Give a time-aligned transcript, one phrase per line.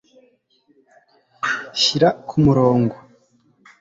[1.81, 2.95] Shyira kumurongo